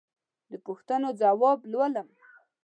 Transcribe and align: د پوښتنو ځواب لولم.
د 0.49 0.51
پوښتنو 0.65 1.09
ځواب 1.21 1.59
لولم. 1.71 2.07